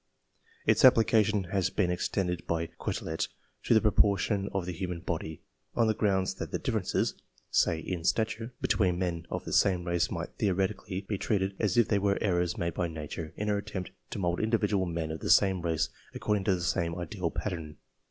Its 0.65 0.83
application 0.83 1.43
had 1.51 1.69
been 1.75 1.91
extended 1.91 2.47
by 2.47 2.65
Quetelet 2.79 3.27
to 3.61 3.75
the 3.75 3.81
proportions 3.81 4.49
of 4.51 4.65
the 4.65 4.73
human 4.73 4.99
body, 4.99 5.43
on 5.75 5.85
the 5.85 5.93
grounds 5.93 6.33
that 6.33 6.49
the 6.51 6.57
differences, 6.57 7.13
say 7.51 7.77
in 7.79 8.03
stature, 8.03 8.51
between 8.61 8.97
men 8.97 9.27
of 9.29 9.45
the 9.45 9.53
same 9.53 9.85
race 9.85 10.09
might 10.09 10.33
theoretically 10.39 11.01
be 11.01 11.19
treated 11.19 11.55
as 11.59 11.77
if 11.77 11.87
they 11.87 11.99
were 11.99 12.17
Errors 12.19 12.57
made 12.57 12.73
by 12.73 12.87
Nature 12.87 13.31
in 13.37 13.47
her 13.47 13.59
attempt 13.59 13.91
to 14.09 14.17
mould 14.17 14.39
individual 14.39 14.87
men 14.87 15.11
of 15.11 15.19
the 15.19 15.29
same 15.29 15.61
race 15.61 15.89
according 16.15 16.45
to 16.45 16.55
the 16.55 16.61
same 16.61 16.95
ideal 16.97 17.29
pattern. 17.29 17.77